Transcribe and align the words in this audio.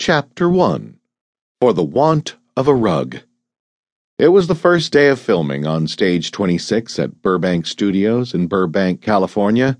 Chapter 0.00 0.48
1 0.48 0.96
For 1.60 1.74
the 1.74 1.84
Want 1.84 2.36
of 2.56 2.66
a 2.66 2.74
Rug. 2.74 3.18
It 4.18 4.28
was 4.28 4.46
the 4.46 4.54
first 4.54 4.94
day 4.94 5.08
of 5.08 5.20
filming 5.20 5.66
on 5.66 5.88
Stage 5.88 6.30
26 6.30 6.98
at 6.98 7.20
Burbank 7.20 7.66
Studios 7.66 8.32
in 8.32 8.46
Burbank, 8.46 9.02
California, 9.02 9.76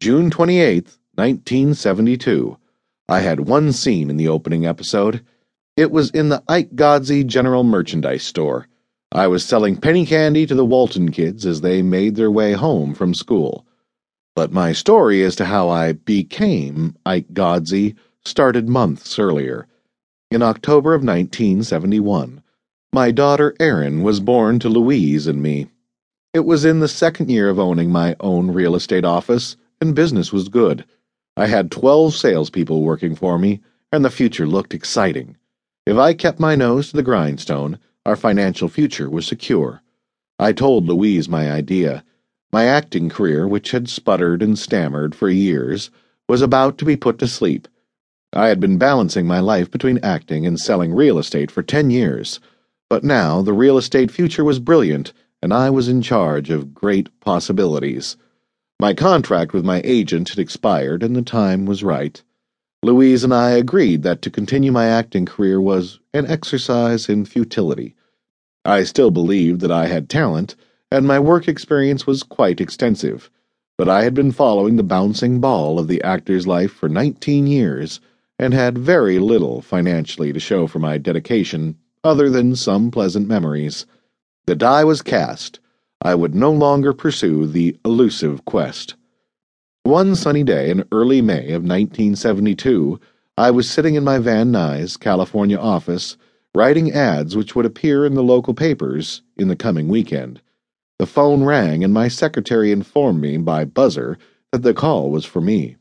June 0.00 0.30
28, 0.30 0.84
1972. 1.14 2.58
I 3.08 3.20
had 3.20 3.48
one 3.48 3.72
scene 3.72 4.10
in 4.10 4.18
the 4.18 4.28
opening 4.28 4.66
episode. 4.66 5.24
It 5.78 5.90
was 5.90 6.10
in 6.10 6.28
the 6.28 6.42
Ike 6.46 6.76
Godsey 6.76 7.26
General 7.26 7.64
Merchandise 7.64 8.22
Store. 8.22 8.68
I 9.12 9.28
was 9.28 9.46
selling 9.46 9.78
penny 9.78 10.04
candy 10.04 10.44
to 10.44 10.54
the 10.54 10.66
Walton 10.66 11.10
kids 11.10 11.46
as 11.46 11.62
they 11.62 11.80
made 11.80 12.16
their 12.16 12.30
way 12.30 12.52
home 12.52 12.92
from 12.92 13.14
school. 13.14 13.66
But 14.36 14.52
my 14.52 14.74
story 14.74 15.22
as 15.22 15.34
to 15.36 15.46
how 15.46 15.70
I 15.70 15.92
became 15.92 16.96
Ike 17.06 17.28
Godsey 17.32 17.96
started 18.26 18.66
months 18.66 19.18
earlier. 19.18 19.66
In 20.30 20.40
October 20.40 20.94
of 20.94 21.02
1971, 21.02 22.42
my 22.90 23.10
daughter 23.10 23.54
Erin 23.60 24.02
was 24.02 24.18
born 24.18 24.58
to 24.60 24.70
Louise 24.70 25.26
and 25.26 25.42
me. 25.42 25.66
It 26.32 26.46
was 26.46 26.64
in 26.64 26.80
the 26.80 26.88
second 26.88 27.30
year 27.30 27.50
of 27.50 27.58
owning 27.58 27.90
my 27.90 28.16
own 28.20 28.50
real 28.50 28.74
estate 28.74 29.04
office, 29.04 29.58
and 29.78 29.94
business 29.94 30.32
was 30.32 30.48
good. 30.48 30.86
I 31.36 31.48
had 31.48 31.70
12 31.70 32.14
salespeople 32.14 32.82
working 32.82 33.14
for 33.14 33.38
me, 33.38 33.60
and 33.92 34.02
the 34.02 34.10
future 34.10 34.46
looked 34.46 34.72
exciting. 34.72 35.36
If 35.84 35.98
I 35.98 36.14
kept 36.14 36.40
my 36.40 36.56
nose 36.56 36.88
to 36.90 36.96
the 36.96 37.02
grindstone, 37.02 37.78
our 38.06 38.16
financial 38.16 38.68
future 38.68 39.10
was 39.10 39.26
secure. 39.26 39.82
I 40.38 40.52
told 40.52 40.86
Louise 40.86 41.28
my 41.28 41.52
idea. 41.52 42.02
My 42.50 42.64
acting 42.64 43.10
career, 43.10 43.46
which 43.46 43.72
had 43.72 43.90
sputtered 43.90 44.42
and 44.42 44.58
stammered 44.58 45.14
for 45.14 45.28
years, 45.28 45.90
was 46.26 46.40
about 46.40 46.78
to 46.78 46.86
be 46.86 46.96
put 46.96 47.18
to 47.18 47.28
sleep 47.28 47.68
I 48.36 48.48
had 48.48 48.58
been 48.58 48.78
balancing 48.78 49.28
my 49.28 49.38
life 49.38 49.70
between 49.70 50.00
acting 50.02 50.44
and 50.44 50.58
selling 50.58 50.92
real 50.92 51.20
estate 51.20 51.52
for 51.52 51.62
ten 51.62 51.90
years, 51.90 52.40
but 52.90 53.04
now 53.04 53.42
the 53.42 53.52
real 53.52 53.78
estate 53.78 54.10
future 54.10 54.42
was 54.42 54.58
brilliant, 54.58 55.12
and 55.40 55.54
I 55.54 55.70
was 55.70 55.86
in 55.86 56.02
charge 56.02 56.50
of 56.50 56.74
great 56.74 57.08
possibilities. 57.20 58.16
My 58.80 58.92
contract 58.92 59.52
with 59.52 59.64
my 59.64 59.80
agent 59.84 60.30
had 60.30 60.40
expired, 60.40 61.04
and 61.04 61.14
the 61.14 61.22
time 61.22 61.64
was 61.64 61.84
right. 61.84 62.20
Louise 62.82 63.22
and 63.22 63.32
I 63.32 63.50
agreed 63.50 64.02
that 64.02 64.20
to 64.22 64.32
continue 64.32 64.72
my 64.72 64.86
acting 64.86 65.26
career 65.26 65.60
was 65.60 66.00
an 66.12 66.26
exercise 66.26 67.08
in 67.08 67.26
futility. 67.26 67.94
I 68.64 68.82
still 68.82 69.12
believed 69.12 69.60
that 69.60 69.70
I 69.70 69.86
had 69.86 70.08
talent, 70.08 70.56
and 70.90 71.06
my 71.06 71.20
work 71.20 71.46
experience 71.46 72.04
was 72.04 72.24
quite 72.24 72.60
extensive, 72.60 73.30
but 73.78 73.88
I 73.88 74.02
had 74.02 74.12
been 74.12 74.32
following 74.32 74.74
the 74.74 74.82
bouncing 74.82 75.38
ball 75.38 75.78
of 75.78 75.86
the 75.86 76.02
actor's 76.02 76.48
life 76.48 76.72
for 76.72 76.88
nineteen 76.88 77.46
years 77.46 78.00
and 78.38 78.52
had 78.52 78.78
very 78.78 79.18
little 79.18 79.62
financially 79.62 80.32
to 80.32 80.40
show 80.40 80.66
for 80.66 80.78
my 80.78 80.98
dedication 80.98 81.76
other 82.02 82.28
than 82.28 82.56
some 82.56 82.90
pleasant 82.90 83.28
memories. 83.28 83.86
The 84.46 84.54
die 84.54 84.84
was 84.84 85.02
cast. 85.02 85.60
I 86.02 86.14
would 86.14 86.34
no 86.34 86.50
longer 86.50 86.92
pursue 86.92 87.46
the 87.46 87.76
elusive 87.84 88.44
quest. 88.44 88.94
One 89.84 90.14
sunny 90.14 90.42
day 90.42 90.70
in 90.70 90.84
early 90.92 91.22
May 91.22 91.52
of 91.52 91.62
1972, 91.62 93.00
I 93.36 93.50
was 93.50 93.70
sitting 93.70 93.94
in 93.94 94.04
my 94.04 94.18
Van 94.18 94.52
Nuys, 94.52 94.98
California 94.98 95.58
office, 95.58 96.16
writing 96.54 96.92
ads 96.92 97.36
which 97.36 97.56
would 97.56 97.66
appear 97.66 98.06
in 98.06 98.14
the 98.14 98.22
local 98.22 98.54
papers 98.54 99.22
in 99.36 99.48
the 99.48 99.56
coming 99.56 99.88
weekend. 99.88 100.40
The 100.98 101.06
phone 101.06 101.42
rang, 101.42 101.82
and 101.82 101.92
my 101.92 102.08
secretary 102.08 102.70
informed 102.70 103.20
me 103.20 103.36
by 103.38 103.64
buzzer 103.64 104.18
that 104.52 104.62
the 104.62 104.72
call 104.72 105.10
was 105.10 105.24
for 105.24 105.40
me. 105.40 105.76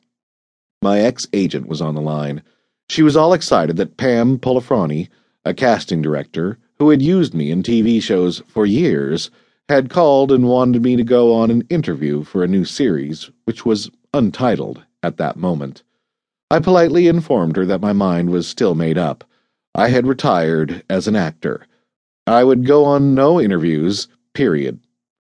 My 0.83 0.99
ex 0.99 1.25
agent 1.31 1.69
was 1.69 1.79
on 1.79 1.95
the 1.95 2.01
line. 2.01 2.43
She 2.89 3.03
was 3.03 3.15
all 3.15 3.31
excited 3.31 3.77
that 3.77 3.95
Pam 3.95 4.37
Polifroni, 4.37 5.07
a 5.45 5.53
casting 5.53 6.01
director 6.01 6.57
who 6.77 6.89
had 6.89 7.01
used 7.01 7.33
me 7.33 7.51
in 7.51 7.63
TV 7.63 8.01
shows 8.01 8.43
for 8.49 8.65
years, 8.65 9.31
had 9.69 9.89
called 9.89 10.29
and 10.29 10.45
wanted 10.45 10.83
me 10.83 10.97
to 10.97 11.03
go 11.05 11.33
on 11.33 11.49
an 11.49 11.63
interview 11.69 12.25
for 12.25 12.43
a 12.43 12.49
new 12.49 12.65
series, 12.65 13.31
which 13.45 13.65
was 13.65 13.91
untitled 14.13 14.83
at 15.01 15.15
that 15.15 15.37
moment. 15.37 15.83
I 16.51 16.59
politely 16.59 17.07
informed 17.07 17.55
her 17.55 17.65
that 17.65 17.79
my 17.79 17.93
mind 17.93 18.31
was 18.31 18.45
still 18.45 18.75
made 18.75 18.97
up. 18.97 19.23
I 19.73 19.87
had 19.87 20.05
retired 20.05 20.83
as 20.89 21.07
an 21.07 21.15
actor. 21.15 21.65
I 22.27 22.43
would 22.43 22.65
go 22.67 22.83
on 22.83 23.15
no 23.15 23.39
interviews, 23.39 24.09
period. 24.33 24.81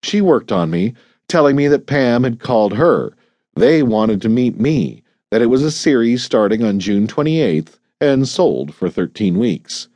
She 0.05 0.21
worked 0.21 0.53
on 0.53 0.71
me, 0.71 0.95
telling 1.27 1.57
me 1.57 1.67
that 1.67 1.89
Pam 1.89 2.23
had 2.23 2.39
called 2.39 2.75
her. 2.75 3.17
They 3.57 3.83
wanted 3.83 4.23
to 4.23 4.29
meet 4.29 4.57
me 4.57 5.03
that 5.31 5.43
it 5.43 5.47
was 5.47 5.63
a 5.63 5.71
series 5.71 6.25
starting 6.25 6.65
on 6.65 6.81
June 6.81 7.07
28th 7.07 7.79
and 8.01 8.27
sold 8.27 8.75
for 8.75 8.91
13 8.91 9.39
weeks. 9.39 9.89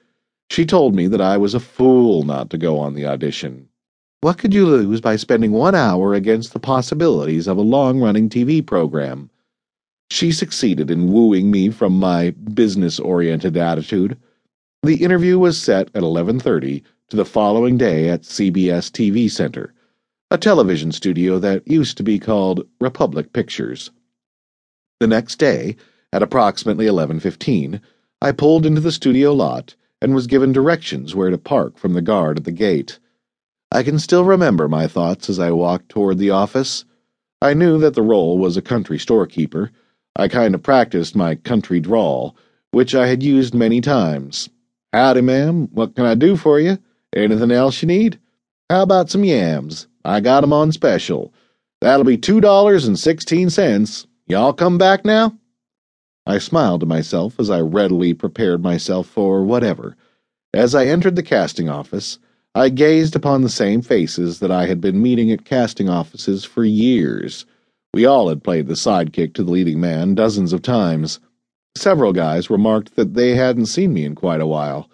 She 0.51 0.65
told 0.65 0.95
me 0.95 1.07
that 1.09 1.21
I 1.21 1.37
was 1.37 1.55
a 1.55 1.61
fool 1.61 2.23
not 2.23 2.51
to 2.51 2.59
go 2.59 2.79
on 2.79 2.95
the 2.95 3.07
audition. 3.07 3.69
What 4.21 4.39
could 4.39 4.55
you 4.55 4.65
lose 4.67 5.01
by 5.01 5.17
spending 5.17 5.53
one 5.53 5.75
hour 5.75 6.15
against 6.15 6.53
the 6.53 6.61
possibilities 6.61 7.49
of 7.49 7.57
a 7.57 7.63
long 7.63 8.01
running 8.01 8.29
TV 8.29 8.65
program? 8.65 9.29
She 10.11 10.31
succeeded 10.31 10.91
in 10.91 11.13
wooing 11.13 11.51
me 11.51 11.71
from 11.71 11.99
my 11.99 12.31
business 12.31 13.01
oriented 13.01 13.57
attitude. 13.57 14.17
The 14.83 15.03
interview 15.03 15.39
was 15.39 15.61
set 15.61 15.91
at 15.95 16.03
11:30 16.03 16.83
to 17.09 17.17
the 17.17 17.25
following 17.25 17.77
day 17.77 18.09
at 18.09 18.23
CBS 18.23 18.91
TV 18.91 19.29
Center, 19.29 19.75
a 20.31 20.39
television 20.39 20.93
studio 20.93 21.39
that 21.41 21.67
used 21.67 21.97
to 21.97 22.03
be 22.03 22.19
called 22.19 22.67
Republic 22.81 23.33
Pictures. 23.33 23.91
The 25.01 25.07
next 25.09 25.37
day, 25.37 25.77
at 26.13 26.23
approximately 26.23 26.87
11:15, 26.87 27.81
I 28.23 28.33
pulled 28.33 28.65
into 28.65 28.81
the 28.81 28.93
studio 28.93 29.33
lot 29.33 29.75
and 30.01 30.15
was 30.15 30.27
given 30.27 30.53
directions 30.53 31.15
where 31.15 31.31
to 31.31 31.39
park 31.39 31.79
from 31.79 31.95
the 31.95 32.03
guard 32.03 32.39
at 32.39 32.45
the 32.45 32.53
gate. 32.53 33.01
I 33.73 33.83
can 33.83 33.99
still 33.99 34.25
remember 34.25 34.69
my 34.69 34.87
thoughts 34.87 35.29
as 35.29 35.41
I 35.41 35.51
walked 35.51 35.89
toward 35.89 36.19
the 36.19 36.31
office. 36.31 36.85
I 37.43 37.55
knew 37.55 37.79
that 37.79 37.95
the 37.95 38.03
role 38.03 38.39
was 38.39 38.57
a 38.57 38.63
country 38.63 38.99
storekeeper. 38.99 39.73
I 40.15 40.29
kind 40.29 40.55
of 40.55 40.63
practiced 40.63 41.17
my 41.17 41.35
country 41.35 41.81
drawl, 41.81 42.37
which 42.71 42.95
I 42.95 43.09
had 43.09 43.23
used 43.23 43.53
many 43.53 43.81
times. 43.81 44.49
Howdy, 44.93 45.23
ma'am. 45.23 45.69
What 45.73 45.97
can 45.97 46.07
I 46.07 46.15
do 46.15 46.37
for 46.37 46.61
you? 46.61 46.79
Anything 47.17 47.51
else 47.51 47.83
you 47.83 47.89
need? 47.89 48.21
How 48.71 48.83
about 48.83 49.11
some 49.11 49.25
yams? 49.25 49.89
I 50.05 50.21
got 50.21 50.45
'em 50.45 50.53
on 50.53 50.71
special. 50.71 51.35
That'll 51.81 52.05
be 52.05 52.17
two 52.17 52.41
dollars 52.41 52.87
and 52.87 52.97
sixteen 52.99 53.51
cents. 53.51 54.07
Y'all 54.27 54.55
come 54.55 54.79
back 54.79 55.05
now? 55.05 55.37
I 56.25 56.39
smiled 56.39 56.81
to 56.81 56.87
myself 56.87 57.39
as 57.39 57.51
I 57.51 57.61
readily 57.61 58.15
prepared 58.15 58.63
myself 58.63 59.07
for 59.07 59.45
whatever. 59.45 59.97
As 60.55 60.75
I 60.75 60.87
entered 60.87 61.17
the 61.17 61.23
casting 61.23 61.69
office, 61.69 62.19
I 62.55 62.71
gazed 62.71 63.15
upon 63.15 63.43
the 63.43 63.51
same 63.51 63.83
faces 63.83 64.39
that 64.39 64.51
I 64.51 64.65
had 64.65 64.81
been 64.81 65.03
meeting 65.03 65.31
at 65.31 65.45
casting 65.45 65.91
offices 65.91 66.43
for 66.43 66.65
years. 66.65 67.45
We 67.93 68.07
all 68.07 68.31
had 68.31 68.43
played 68.43 68.67
the 68.67 68.75
sidekick 68.75 69.35
to 69.35 69.45
the 69.45 69.51
leading 69.51 69.79
man 69.79 70.15
dozens 70.15 70.55
of 70.55 70.63
times. 70.63 71.21
Several 71.77 72.15
guys 72.15 72.49
remarked 72.49 72.97
that 72.97 73.13
they 73.13 73.35
hadn't 73.35 73.67
seen 73.67 73.93
me 73.93 74.07
in 74.07 74.15
quite 74.15 74.41
a 74.41 74.47
while. 74.47 74.89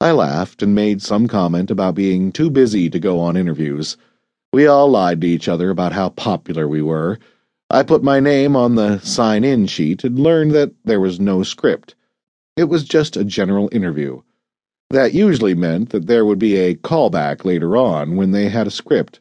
I 0.00 0.10
laughed 0.10 0.64
and 0.64 0.74
made 0.74 1.00
some 1.00 1.28
comment 1.28 1.70
about 1.70 1.94
being 1.94 2.32
too 2.32 2.50
busy 2.50 2.90
to 2.90 2.98
go 2.98 3.20
on 3.20 3.36
interviews. 3.36 3.96
We 4.52 4.66
all 4.66 4.88
lied 4.88 5.20
to 5.20 5.28
each 5.28 5.46
other 5.46 5.70
about 5.70 5.92
how 5.92 6.08
popular 6.08 6.66
we 6.66 6.82
were 6.82 7.20
I 7.74 7.82
put 7.82 8.04
my 8.04 8.20
name 8.20 8.54
on 8.54 8.76
the 8.76 9.00
sign 9.00 9.42
in 9.42 9.66
sheet 9.66 10.04
and 10.04 10.16
learned 10.16 10.52
that 10.52 10.72
there 10.84 11.00
was 11.00 11.18
no 11.18 11.42
script. 11.42 11.96
It 12.56 12.68
was 12.68 12.84
just 12.84 13.16
a 13.16 13.24
general 13.24 13.68
interview. 13.72 14.22
That 14.90 15.12
usually 15.12 15.54
meant 15.54 15.90
that 15.90 16.06
there 16.06 16.24
would 16.24 16.38
be 16.38 16.54
a 16.54 16.76
callback 16.76 17.44
later 17.44 17.76
on 17.76 18.14
when 18.14 18.30
they 18.30 18.48
had 18.48 18.68
a 18.68 18.70
script. 18.70 19.18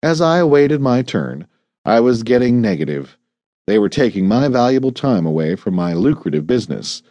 As 0.00 0.20
I 0.20 0.38
awaited 0.38 0.80
my 0.80 1.02
turn, 1.02 1.48
I 1.84 1.98
was 1.98 2.22
getting 2.22 2.60
negative. 2.60 3.18
They 3.66 3.80
were 3.80 3.88
taking 3.88 4.28
my 4.28 4.46
valuable 4.46 4.92
time 4.92 5.26
away 5.26 5.56
from 5.56 5.74
my 5.74 5.92
lucrative 5.92 6.46
business. 6.46 7.02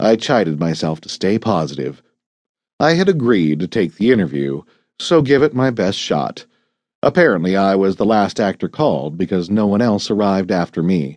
I 0.00 0.16
chided 0.16 0.58
myself 0.58 1.00
to 1.02 1.08
stay 1.08 1.38
positive. 1.38 2.02
I 2.80 2.94
had 2.94 3.08
agreed 3.08 3.60
to 3.60 3.68
take 3.68 3.94
the 3.94 4.10
interview, 4.10 4.62
so 4.98 5.22
give 5.22 5.44
it 5.44 5.54
my 5.54 5.70
best 5.70 6.00
shot. 6.00 6.46
Apparently, 7.06 7.54
I 7.56 7.76
was 7.76 7.94
the 7.94 8.04
last 8.04 8.40
actor 8.40 8.68
called 8.68 9.16
because 9.16 9.48
no 9.48 9.64
one 9.68 9.80
else 9.80 10.10
arrived 10.10 10.50
after 10.50 10.82
me. 10.82 11.14